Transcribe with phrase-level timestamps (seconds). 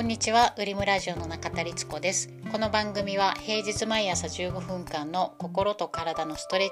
[0.00, 2.30] こんにちは、ウリムラジオの中田律子です。
[2.50, 6.70] この番組は平日毎朝15分間の心と体のストレッ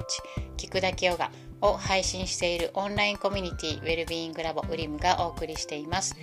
[0.57, 1.31] チ、聞くだけヨガ
[1.61, 6.17] を配信しているオンラインコミュニティウェルビーイングラボウリムがお送りしています。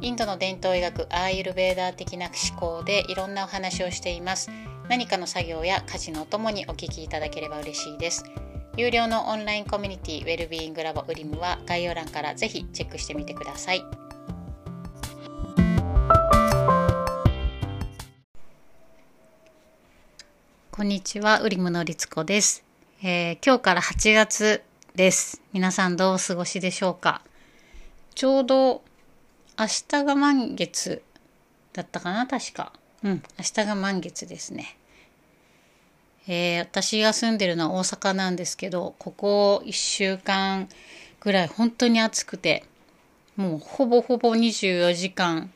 [0.00, 4.48] インドの伝統医学アーユルベーダー的な思考でいろんなお話をしています。
[4.88, 8.22] 何かの作業や家事のお供にお聞きいただければ嬉しいです。
[8.76, 14.05] 有料のオンラインコミュニティウェルビーイングラボウリムは概要欄からぜひチェックしてみてください。
[20.76, 22.62] こんにちは、ウリムのりつこです、
[23.02, 24.62] えー今日から8月
[24.94, 25.40] です。
[25.54, 27.22] 皆さんどうお過ごしでしょうか？
[28.14, 28.82] ちょうど
[29.58, 31.02] 明日が満月
[31.72, 32.26] だったかな？
[32.26, 32.74] 確か。
[33.02, 34.76] うん、明日が満月ですね。
[36.28, 40.68] えー私が住んでるのは大阪なんですけど、ここ1週間
[41.20, 42.64] ぐらい本当に暑くて、
[43.34, 45.50] もうほぼほぼ24時間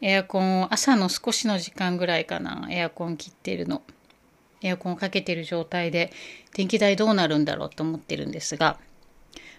[0.00, 3.80] エアコンを朝の少しの時間ぐらいかなエアコン切ってるの
[4.64, 6.10] エアコンをかけてる状態で
[6.54, 8.78] 電気代どうなるんだろうと思ってるんですが、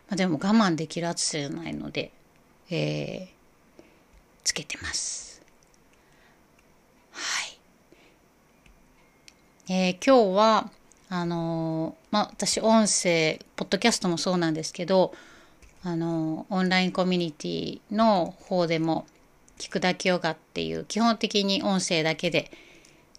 [0.10, 2.12] まあ、でも我慢できる暑さじゃないので、
[2.70, 3.36] えー
[4.44, 5.42] つけてます。
[7.12, 7.20] は
[9.68, 9.74] い。
[9.74, 10.70] えー今日は
[11.10, 15.14] あのーまあ私音声ポッドキャストもそうなんですけど
[15.84, 19.06] あのオンラインコミュニティの方でも
[19.58, 22.52] 聞くだけヨガっていう基本的に音声だけで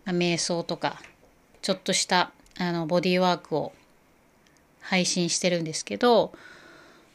[0.06, 1.00] 瞑想とか
[1.66, 3.72] ちょっとしたあのボディーワークを
[4.80, 6.30] 配信してるんですけど、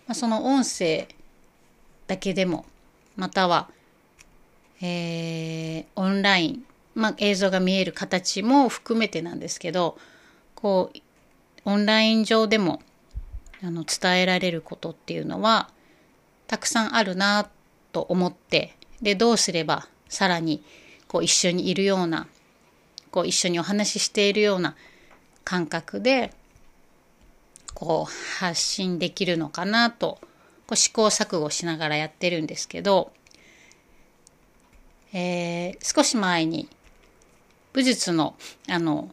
[0.07, 1.07] まあ、その音声
[2.07, 2.65] だけでも
[3.15, 3.69] または、
[4.81, 9.97] えーオンライン、まあ、映像が見える形も含めてなんですけど
[10.53, 10.99] こう
[11.63, 12.81] オンライン上でも
[13.63, 15.69] あの伝えられることっていうのは
[16.47, 17.49] たくさんあるな
[17.93, 20.61] と思ってでどうすればさらに
[21.07, 22.27] こう一緒にいるような
[23.11, 24.75] こう一緒にお話ししているような
[25.43, 26.33] 感覚で
[27.73, 30.19] こう発信できるのかなと
[30.67, 33.11] こう試行錯誤しながらやってるんですけど、
[35.13, 36.69] えー少し前に
[37.73, 38.35] 武術の
[38.69, 39.09] あの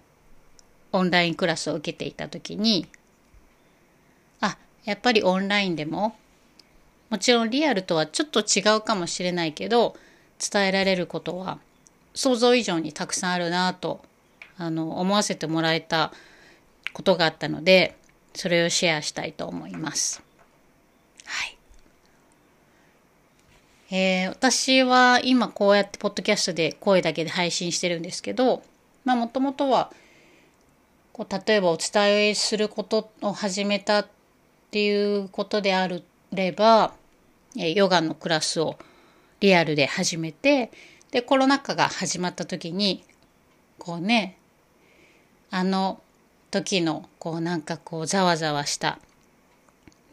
[0.92, 2.86] オンラインクラスを受けていた時に
[4.40, 6.16] あやっぱりオンラインでも
[7.10, 9.96] もちろんリアルとはちょっと違うかもしれないけど
[10.38, 11.58] 伝えられることは
[12.18, 14.00] 想像以上にたくさんあるなと
[14.56, 16.12] あの思わせてもらえた
[16.92, 17.96] ことがあったので
[18.34, 20.20] それをシェアしたいと思います。
[21.24, 21.58] はい。
[23.92, 28.64] えー私は今こうやってポッドキャストで声だけで配信してるんですけど
[29.04, 29.92] まあもともとは
[31.12, 34.08] こう例えばお伝えすることを始めたっ
[34.72, 35.88] ていうことであ
[36.32, 36.94] れば、
[37.56, 38.76] えヨガのクラスを
[39.38, 40.72] リアルで始めて
[41.10, 43.04] でコロナ禍が始まった時に
[43.78, 44.36] こうね
[45.50, 46.00] あの
[46.50, 48.98] 時のこうなんかこうざわざわした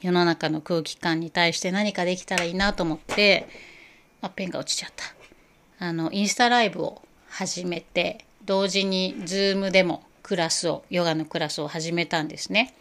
[0.02, 3.48] 世の中の空気感に対して何かできたらいいなと思って
[4.22, 5.06] あペンが落ちちゃった。
[5.78, 12.74] あのインスタライブを始めて同時にズームでもクラスをヨガのクラスを始めたんですね。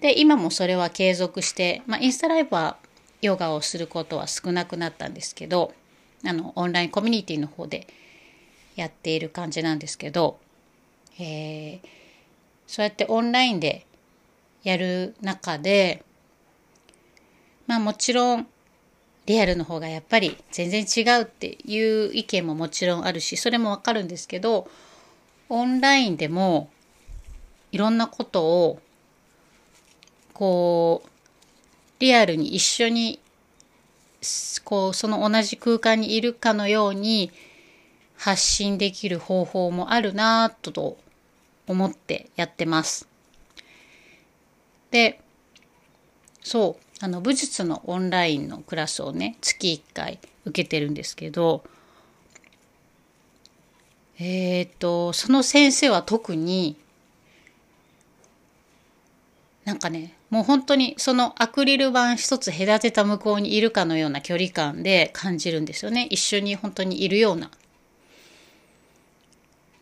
[0.00, 2.78] で今もそれは継続して、まあ、インスタライブは
[3.20, 5.74] ヨガをすることは少なくなったんですけど
[6.24, 7.86] あのオンラインコミュニティの方で
[8.76, 10.38] やっている感じなんですけど、
[11.18, 12.00] えー
[12.70, 13.84] そうやってオンラインで
[14.62, 16.04] やる中で
[17.66, 18.46] まあもちろん
[19.26, 24.68] リアルの方がやっぱり全然違うっていう意見ももちろんあるしそれもわかるんですけど
[25.48, 26.70] オンラインでも
[27.72, 28.78] いろんなことを
[30.32, 31.08] こう
[31.98, 33.18] リアルに一緒に
[34.64, 37.32] こうその同じ空間にいるかのように
[38.16, 40.98] 発信できる方法もあるなぁと
[41.66, 43.08] 思ってやってます。
[44.90, 45.20] で
[46.42, 51.64] そうあの武術のオンラインのクラスをね月1回受けてるんですけど
[54.18, 56.76] えっ、とその先生は特に
[59.64, 67.50] なんかねもう本当にそのアクリル板一つ隔てた向こうにいるかのような距離感で感じるんですよね一緒に本当にいるような。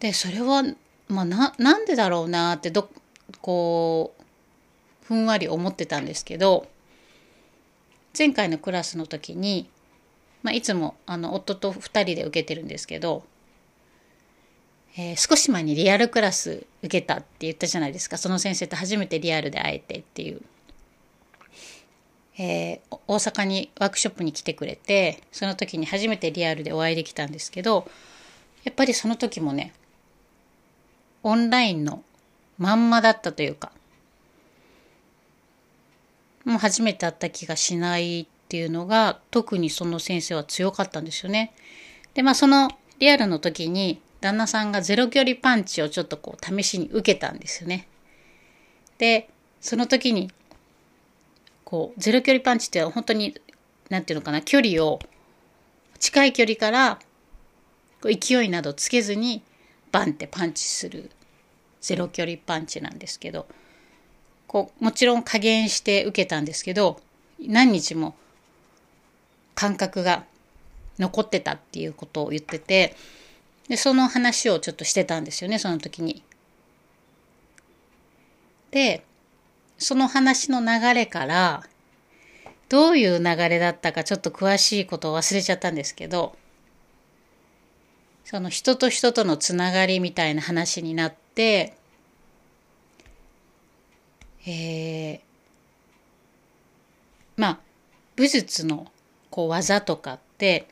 [0.01, 0.63] でそれは、
[1.09, 2.89] まあ、ななんでだろうなってど
[3.41, 4.25] こう
[5.05, 6.69] ふんわり思ってたんですけど
[8.17, 9.69] 前回のクラスの時に、
[10.43, 13.23] まあ、いつもあの夫と2人で受けてるんですけど、
[14.99, 20.43] えー少し前にリアルクラス受けたって言ったじゃないですかその先生と初めてリアルで会えてっていう。
[22.41, 27.91] えー、大阪にワークショップに来てくれてその時に初めてリアルでお会いできたんですけど
[28.63, 29.73] やっぱりその時もね
[31.25, 32.05] オンラインの
[32.59, 33.73] まんまだったというか
[36.45, 41.53] もう初めて会った気がしないっていうのが特にその先生は強かったんですよね。
[42.15, 47.87] でまあそのリアルの時に旦那さんがゼロ距離パンチをちょっとこう試しに受けたんですよね。
[48.99, 49.29] で
[49.61, 50.31] その時に
[51.65, 53.35] こうゼロ距離パンチって本当に
[53.91, 54.99] 何て言うのかな距離を
[55.99, 56.99] 近い距離から
[58.03, 59.43] 勢いなどつけずに
[59.93, 61.11] バンってパンチする
[61.81, 63.47] ゼロ距離パンチなんですけど
[64.47, 67.01] こうもちろん加減して受けたんですけど
[67.41, 68.17] 何日も
[69.55, 70.25] 感覚が
[70.99, 72.97] 残ってたっていうことを言ってて
[73.69, 76.23] でその話をちょっとしてたんですよねその時に。
[78.71, 79.05] で
[79.79, 81.63] その話の流れから
[82.69, 86.37] どういう流れだったかちょっと詳しいことを忘れちゃったんですけど
[88.25, 91.75] その人と人とのつながりみたいな話になって
[94.47, 95.21] えー、
[97.37, 97.59] まあ
[98.17, 98.91] 武術の
[99.31, 100.69] こう技とかって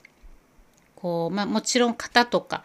[0.97, 2.65] こう、まあ、もちろん型とか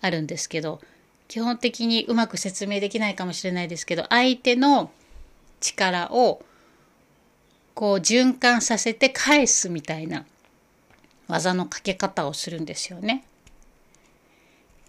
[0.00, 0.80] あるんですけど
[1.28, 4.90] 基本的にうまく説明できないかもしれないですけど相手の
[5.60, 6.42] 力を
[7.74, 10.24] こう循環させて返すみたいな
[11.28, 13.24] 技のかけ方をするんですよね。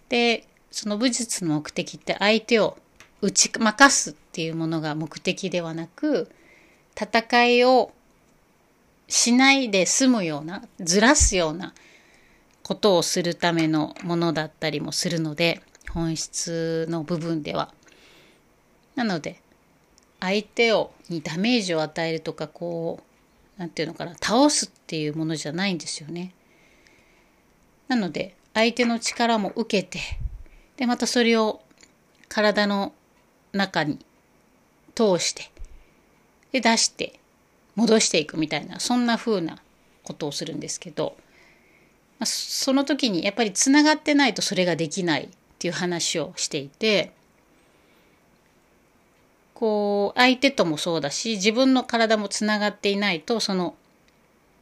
[0.08, 2.76] でその武術の目的って相手を
[3.20, 6.30] 打ち負かすっていうものが目的ではなく
[7.00, 7.92] 戦いを
[9.08, 11.72] しないで済むようなずらすような
[12.62, 15.60] ことをするためのものだったりもするので
[15.90, 17.72] 本質の部分では。
[18.94, 19.40] なので
[20.20, 26.32] 相手をにダメージを与えるとかこう何て言うのかな倒すっていうものじゃないんですよね。
[27.88, 29.98] なので相手の力も受けて
[30.76, 31.62] でまたそれを
[32.28, 32.92] 体の
[33.52, 33.98] 中に
[34.94, 35.50] 通して
[36.52, 37.18] で出して
[37.74, 39.58] 戻していくみたいなそんな風な
[40.04, 41.16] ことをするんですけど、
[42.22, 45.28] まあ、その時にやっぱりつながってないとそれができないっ
[45.58, 47.10] ていう話をしていて
[49.54, 53.74] こう相手ともそうだし自分の体もつながっていないとその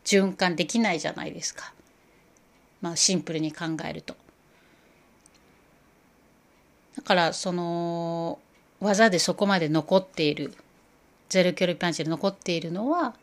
[0.07, 1.75] 循環できないじゃないですか。
[2.81, 4.17] まあシンプルに考えると。
[6.97, 8.39] だからその
[8.81, 10.55] 技でそこまで残っている
[11.29, 13.15] ゼロ距離パンチで残っているのは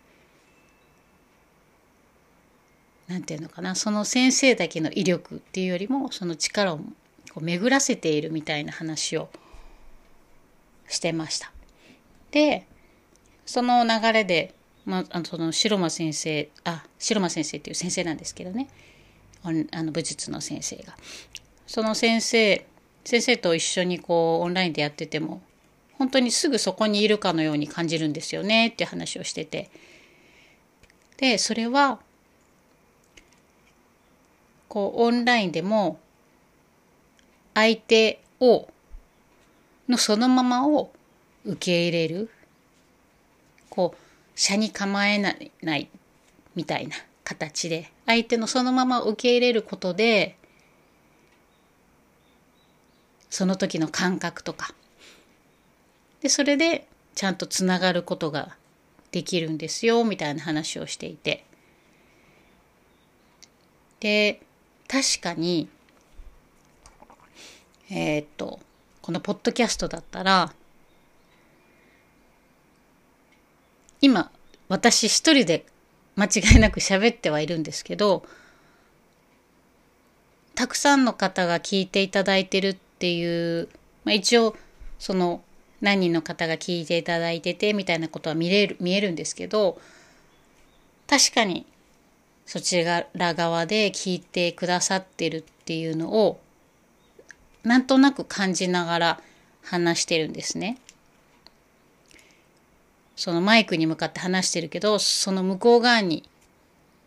[3.07, 6.83] 何て言うのかなその先生だけの威力っていうよりもその力をこ
[7.37, 9.29] う巡らせているみたいな話を
[10.87, 11.51] してました。
[12.31, 12.65] で
[13.45, 14.53] その流れで、
[14.85, 18.67] まあ、のその白間先生あ白間先生っていう先生なんですけどね。
[19.71, 20.97] あの武術の先生が。
[21.65, 22.65] その先生
[23.05, 25.41] 先生と一緒にこうオンラインでやってても
[25.97, 29.69] 本当にすぐそこにいるかのように感じるんですよねっていう話をしてて。
[31.17, 31.99] でそれは
[34.77, 35.99] こうオンラインでも
[37.55, 38.67] 相手を
[39.89, 40.91] のそのままを
[41.45, 42.29] 受け入れる。
[43.71, 43.97] こう
[44.35, 45.89] 車に構えない
[46.53, 50.37] みたいな形で相手のそのままを受け入れることで
[53.31, 54.75] その時の感覚とか。
[56.21, 58.55] でそれでちゃんとつながることが
[59.09, 61.45] できるんですよみたいな話をしていて。
[64.01, 64.43] で
[64.87, 65.67] 確かに
[67.89, 68.59] えー、っと
[69.01, 70.53] このポッドキャストだったら
[74.01, 74.31] 今
[74.67, 75.65] 私一人で
[76.15, 78.23] 間違いなく喋ってはいるんですけど
[80.55, 83.69] たくさんの方が聞いていただいてるっていう、
[84.03, 84.55] まあ、一応
[84.99, 85.41] その
[85.81, 89.79] 何人の方が聞いていただいててみたいなことは見れる見えるんですけど
[91.07, 91.65] 確かに
[92.47, 96.39] そちら側で聞いてくださってるっていうのを
[97.63, 99.21] なんとなく感じながら
[99.61, 100.77] 話してるんですね。
[103.17, 106.23] そのマイクに向かって話してるけどその向こう側に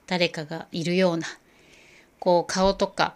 [0.06, 1.26] 誰かがいるような
[2.18, 3.14] こう顔とか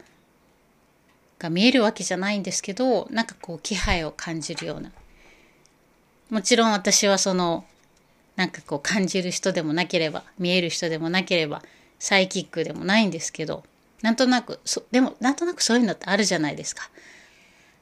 [1.38, 4.92] が見えるわけじゃないんですけどなんかこう気配を感じるような
[6.30, 7.64] もちろん私はその
[8.36, 11.62] なんかこう感じる人でもなければ見える人でもなければ
[11.98, 13.64] サイキックでもないんですけど
[14.02, 14.60] なんとなく
[14.90, 16.90] でもなんとなくそういうのってあるじゃないですか。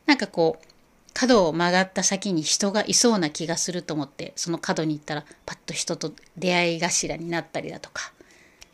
[0.07, 0.67] なんかこう
[1.15, 8.13] 角を曲がった先に人がいそうな気がすると思ってその角に行ったらパッと人と出会い頭になったりだとか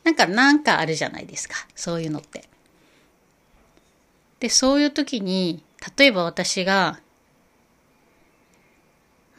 [0.04, 2.44] なんかなんかあるじゃないですかそういうのって。
[4.40, 5.62] でそういう時に
[5.96, 7.00] 例えば私が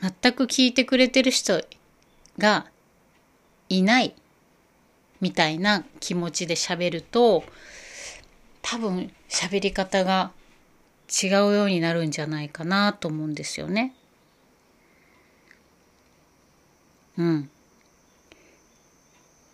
[0.01, 1.63] 全く聞いてくれてる人
[2.38, 2.65] が
[3.70, 4.13] いない
[5.21, 7.43] みたいな気持ちで喋ると
[8.61, 10.31] 多分喋り方が
[11.09, 13.93] 違うようになるんじゃないかなと思うんですよね。
[17.17, 17.49] うん。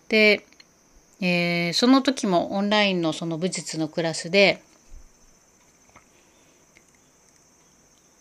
[0.09, 0.45] で、
[1.21, 4.61] えー、その時もオンラインのその武術のクラスで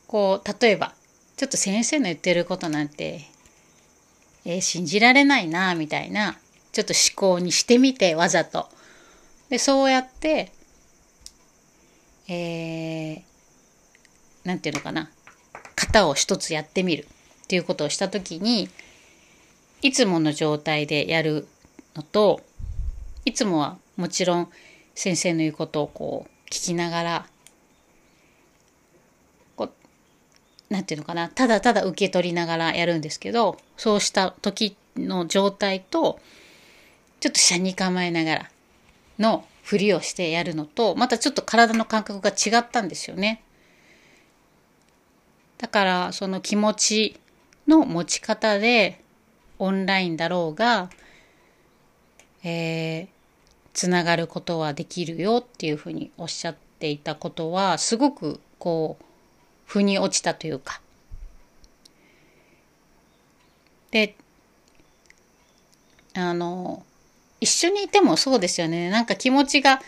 [0.07, 0.95] こう例えば
[1.37, 3.23] ちょっと先生の言ってることなんて、
[4.45, 6.39] えー、信じられないなみたいな
[6.75, 8.69] ちょっと思考にしてみてわざと。
[9.49, 10.53] でそうやって
[12.27, 13.23] えー、
[14.45, 15.11] なんていうのかな
[15.77, 17.07] 型を一つやってみる
[17.45, 18.69] っていうことをした時に
[19.83, 21.47] いつもの状態でやる
[21.95, 22.41] のと
[23.25, 24.49] いつもはもちろん
[24.95, 27.27] 先生の言うことをこう聞きながら
[29.57, 36.19] こうなんていうのかなただただ受け取りながらやるんですけどそうした時の状態と
[37.25, 38.51] ちょっと車に構えながら
[39.19, 43.43] のふりをしてやるのとまたちょっと体の感覚が違ったんですよね。
[45.57, 47.21] だからその気持ち
[47.67, 49.01] の持ち方で
[49.59, 50.91] オンラインだろうが、
[52.43, 53.09] えー、
[53.73, 59.05] つながることはできるよっていうふうにおっしゃっていたことはすごくこう
[59.65, 60.83] 腑に落ちたというか。
[63.91, 64.15] で
[66.13, 66.85] あの
[67.45, 68.89] 一緒にいてもそうですよね。
[68.89, 69.83] なんか気持ちが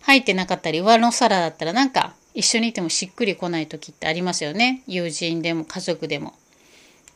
[0.00, 4.82] 入ってなかったり、上の空だったらなんか一緒にいてもしっくりこない時ってありますよね。
[4.86, 6.32] 友人でも家族でも。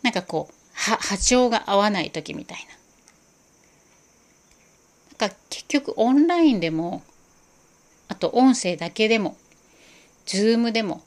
[0.02, 2.58] なんかこう、波長が合わない時みたい
[5.18, 5.26] な。
[5.26, 7.02] なんか結局オンラインでも、
[8.08, 9.38] あと音声だけでも、
[10.26, 11.02] ズームでも、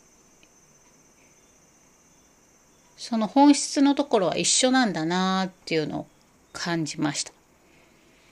[2.98, 6.08] その本質のところは一緒なんだなっていうのを
[6.54, 7.34] 感じました。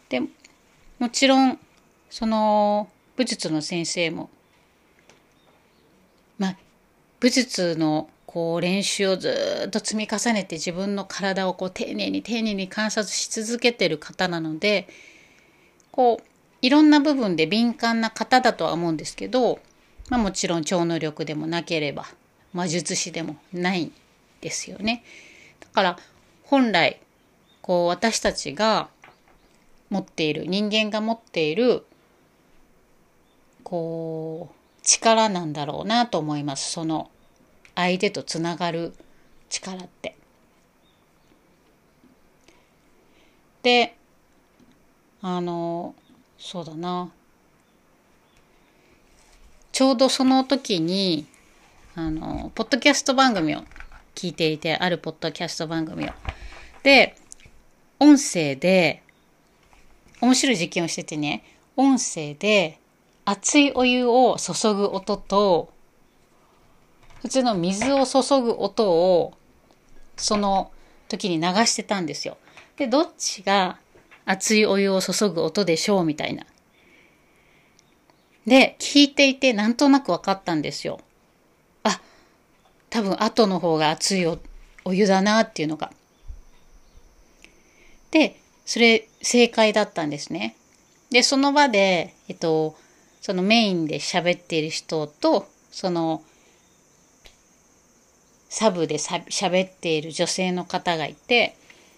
[0.10, 0.22] で
[1.00, 1.60] もちろん
[2.10, 4.30] その武術の先生も
[6.38, 6.58] まあ
[7.20, 14.88] 武術のこう練習をずっと積み重ねて自分の体をこう丁寧に丁寧に観察し続けてる方なので
[15.92, 16.28] こう
[16.62, 19.60] いろんな部分で敏感な方だとは思うんですけど、
[20.10, 22.06] まあ、もちろん超能力でもなければ
[22.54, 23.94] 魔術師でもないん
[24.42, 25.04] ですよね。
[25.60, 26.00] だから
[26.44, 27.00] 本来
[27.62, 28.90] こう私たちが
[29.90, 31.86] 持っている人間が持っている
[33.64, 37.10] こう力なんだろうなと思いますその
[37.76, 38.94] 相手とつながる
[39.50, 40.16] 力って。
[43.64, 43.98] で
[45.22, 45.94] あの
[46.38, 47.12] そうだな
[49.74, 51.26] ちょうどその時に
[51.96, 53.64] あのポッドキャスト番組を
[54.16, 56.10] 聞いていてあるポッドキャスト番組を。
[56.84, 57.16] で
[58.00, 59.04] 音声で
[60.22, 61.44] 面白い実験をしててね、
[61.76, 62.80] 音声で
[63.26, 65.74] 熱いお湯を注ぐ音と、
[67.22, 69.34] 普通の水を注ぐ音を、
[70.16, 70.72] その
[71.08, 72.38] 時に流してたんですよ。
[72.78, 73.80] で、どっちが
[74.26, 76.46] 熱いお湯を注ぐ音でしょうみたいな。
[78.46, 81.02] で、聞いていてなんとなく分かったんですよ。
[81.84, 82.02] あ、
[82.90, 85.92] 多分後の方が熱いお湯だなっていうのが。
[88.12, 90.58] で、それ正解だったんですね。
[91.10, 92.76] で、その場で、えっと、
[93.22, 96.22] そのメインで喋っている人と、その、
[98.50, 101.56] サブで喋っている女性の方がいて、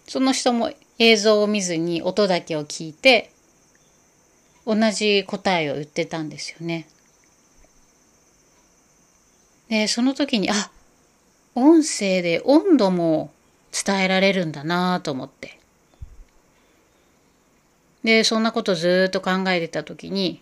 [0.08, 3.32] その人も映像を見ずに音だけを聞いて、
[4.68, 6.88] 同じ答えを言ってたんですよね。
[9.70, 10.70] で、その時に、あ、
[11.56, 13.32] 音声で温度も
[13.72, 15.59] 伝えられるんだなと思って。
[18.10, 20.42] でそんなことずっと考えてた時に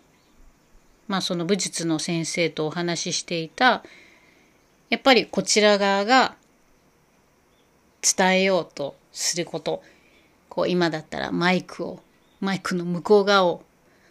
[1.10, 3.84] まあその武術の先生とお話ししていた
[4.90, 6.36] やっぱりこちら側が
[8.02, 9.84] 伝えようとすること。
[10.48, 12.00] こう今だったらマイクを
[12.40, 13.64] マイクの向こう側を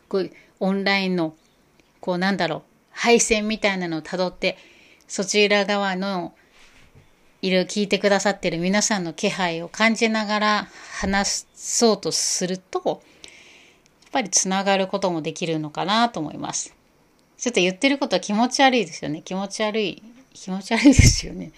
[0.08, 1.34] こうオンラインの
[2.00, 4.56] こうなんだろう配線みたいなのをたどって
[5.08, 6.34] そちら側の
[7.42, 10.68] いる聞いてくださってる皆さんの気配を感じながら
[11.00, 13.02] 話そうとすると
[14.06, 16.75] っぱりつながることもできるのかなと思います。
[17.38, 19.22] ちょっと言ってることは気持ち悪いですよね。
[19.22, 21.52] 気持ち悪い気持ち悪いですよね。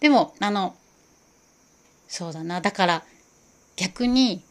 [0.00, 0.76] でも、あの、
[2.08, 2.60] そうだな。
[2.60, 3.04] だから
[3.76, 4.42] 逆に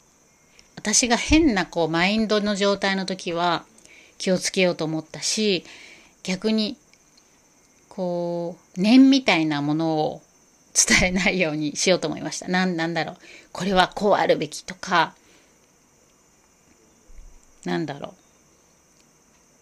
[0.76, 3.66] 私が変なこうマインドの状態の時は
[4.18, 5.64] 気をつけようと思ったし、
[6.24, 6.78] 逆に
[7.90, 10.22] こう念みたいなものを
[10.74, 12.48] 伝えないようにしようと思いました。
[12.48, 13.18] なん、なんだろう。
[13.52, 15.16] これはこうあるべきとか、
[17.66, 18.14] なんだろ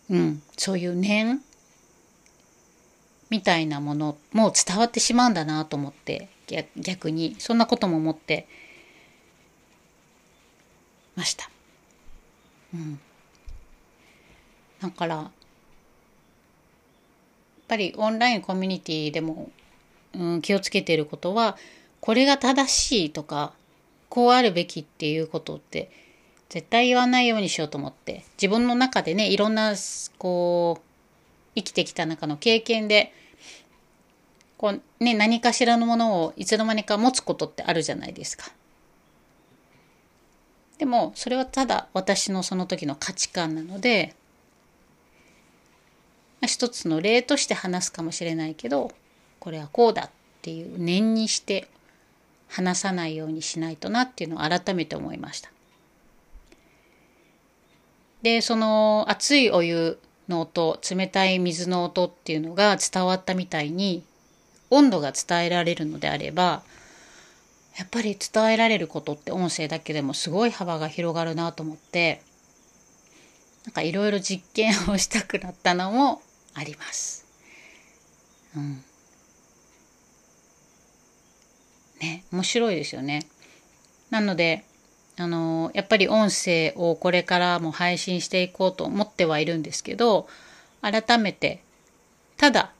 [0.09, 0.15] う。
[0.15, 1.41] うん、そういう念？
[3.29, 6.29] みたいなものも伝わってしまうんだなと思って。
[6.77, 7.35] 逆に。
[7.39, 8.47] そんなことも思って。
[11.15, 11.49] ました。
[12.73, 12.99] うん、
[14.81, 15.31] だからやっ
[17.69, 19.49] ぱりオンラインコミュニティでも、
[20.13, 21.57] うん、気をつけてることは
[22.01, 23.53] これが正しいとか
[24.09, 25.89] こうあるべきっていうことって
[26.49, 29.73] 絶対言わないようにしようと思って自分の中でねいろんな
[30.17, 30.85] こう
[31.55, 33.13] 生きてきた中の経験で
[34.57, 38.51] こうね何かしらのものをいつの間にか持つことってあるじゃないですか。
[40.77, 44.13] でもそれはただ私のその時の価値観なので
[46.41, 48.91] まあ一つの例として話すかもしれないけど
[49.39, 50.09] これはこうだっ
[50.41, 51.69] ていう念にして
[52.49, 55.49] 話さないようにしないとなっていうのを改めて思いました。
[58.25, 64.03] でその熱いお湯の音冷たい水の音っていうのが伝わったみたいに
[64.71, 66.63] 温度が伝えられるのであれば
[67.77, 72.23] やっぱり伝えられることって音声だけでもすごい幅が広がるなと思って
[73.67, 76.23] なんかいろいろ実験をしたくなったのも
[76.55, 77.27] あります。
[78.57, 78.83] うん。
[82.01, 83.27] ね、面白いですよね。
[84.09, 84.63] なので、
[85.17, 90.27] あのやっぱり音声をこれからも配信していこうと思ってはいるんですけど
[90.81, 91.61] 改めて
[92.37, 92.71] ただ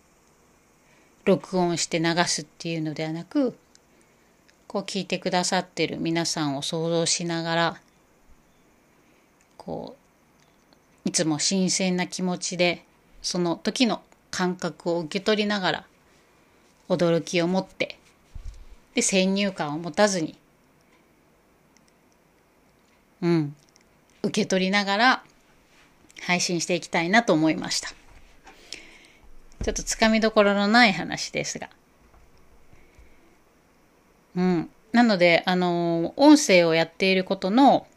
[1.24, 3.56] 録音して流すっていうのではなく
[4.68, 7.78] こう聞いてくださってる皆さんを想像しながら
[9.58, 9.96] こ
[11.06, 12.84] ういつも新鮮な気持ちで
[13.22, 15.86] その時の感覚を受け取りながら
[16.90, 17.98] 驚きを持って
[18.94, 20.36] で先入観を持たずに
[23.26, 23.56] うん、
[24.22, 25.24] 受け取りながら
[26.22, 27.90] 配信していきたいなと思いました。
[29.64, 31.72] ちょっとつかみどころのない話ですが。
[34.36, 34.70] うん。
[34.92, 37.88] なので、あの、音声をやっていることの、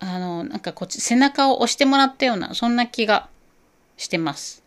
[0.00, 3.28] あの、なんかこっち、背中を押してもらったような、そんな気が
[3.96, 4.64] してます。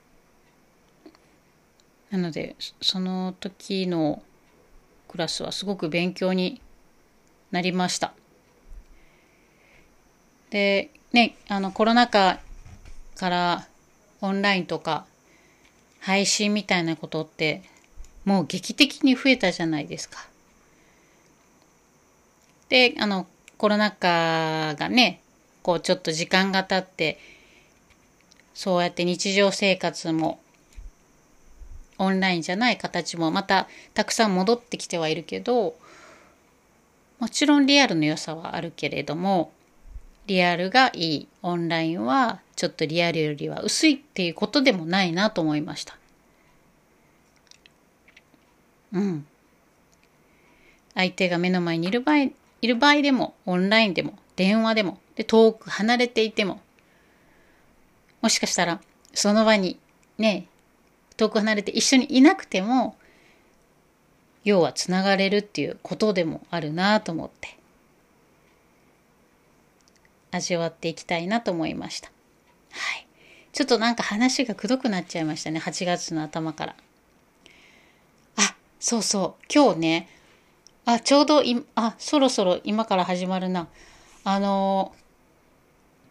[2.11, 4.23] なので、その時の
[5.09, 6.61] クラスはすごく勉強に
[7.51, 8.13] なりました。
[10.49, 12.39] で、ね、あの、コロナ禍
[13.15, 13.67] から
[14.21, 15.05] オンラインとか
[15.99, 17.63] 配信みたいなことって
[18.25, 20.27] もう劇的に増えたじゃないですか。
[22.69, 25.21] で、あの、コロナ禍がね、
[25.63, 27.19] こうちょっと時間が経って、
[28.53, 30.39] そうやって日常生活も
[31.97, 35.75] オンラインじゃない形もまたたくさん戻ってきてはいるけど、
[37.19, 39.51] もちろんリアルの良さはあるけれども、
[40.29, 45.97] リアルがいい、オンラインはちょっとリアルよりは薄いっていうことでもないなと思いました。
[48.93, 49.25] うん。
[50.93, 56.61] 相手が目の前にいる場合、いる場合でも、オンラインでも、電話でも、で、遠く離れていても、
[58.21, 58.81] もしかしたら、
[59.15, 59.79] その場に、
[60.19, 60.45] ね、
[61.17, 62.95] 遠く離れて一緒にいなくても、
[64.43, 67.58] 要はつながれるっていうことでもあるなと思って。
[70.31, 72.11] 味わっていきたいなと思いました。
[72.71, 73.07] はい。
[73.51, 75.59] ちょっとなんか話がくどくなっちゃいましたね。
[75.59, 76.75] 8月の頭から。
[78.37, 79.45] あ、そうそう。
[79.53, 80.09] 今日ね、
[80.85, 83.67] あ、ちょうどい、あ、そろそろ今から始まるな。
[84.23, 84.93] あの、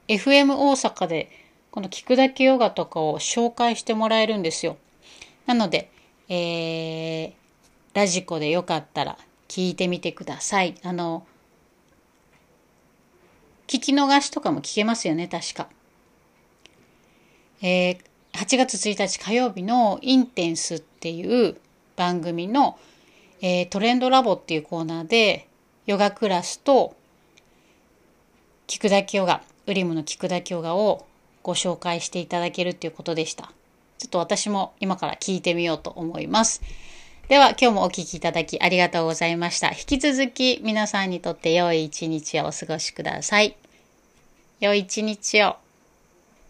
[0.09, 1.31] FM 大阪で、
[1.71, 4.77] この聞くだけヨガとかを紹介してもらえるんですよ。
[5.47, 5.91] なので、
[6.29, 7.33] えー、
[7.95, 10.75] ラジコでよかったら聞いてみてください。
[10.83, 11.27] あの、
[13.69, 15.69] 聞き逃しとかも聞けますよね、確か。
[17.61, 17.99] えー、
[18.33, 21.57] 8月1日火曜日のインテンスっていう
[21.95, 22.79] 番組の、
[23.41, 25.49] えー、トレンドラボっていうコーナーで
[25.87, 26.97] ヨガクラスと
[28.67, 31.07] 聞くだけヨガ、ウリムの聞くだけヨガを
[31.43, 33.53] ご紹介していただけるっていうことでした。
[33.99, 36.63] ちょっと私も今から聞いてみようと思います。
[37.29, 39.69] では今日もお聴きいただきありがとうございました。
[39.69, 43.55] 引き続き皆さんにとって良い一日をお過ごしください。
[44.61, 45.57] 良い一日を。